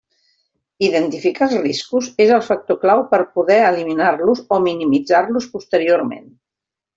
Identificar 0.85 1.45
els 1.51 1.59
riscos 1.65 2.07
és 2.25 2.33
el 2.37 2.41
factor 2.47 2.79
clau 2.85 3.03
per 3.11 3.19
poder 3.41 3.59
eliminar-los 3.67 4.43
o 4.57 4.61
minimitzar-los 4.65 5.51
posteriorment. 5.55 6.27